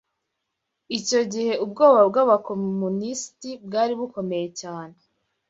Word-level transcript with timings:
Icyo 0.97 1.21
gihe 1.33 1.53
ubwoba 1.63 2.01
bw’abakomunisiti 2.09 3.49
bwari 3.65 3.93
bukomeye 3.99 4.47
cyane. 4.61 4.97